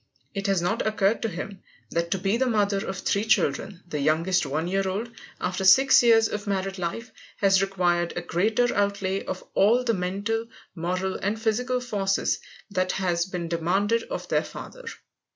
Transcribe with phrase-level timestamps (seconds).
[0.33, 3.99] It has not occurred to him that to be the mother of three children, the
[3.99, 9.23] youngest one year old, after six years of married life, has required a greater outlay
[9.23, 12.39] of all the mental, moral, and physical forces
[12.71, 14.85] than has been demanded of their father.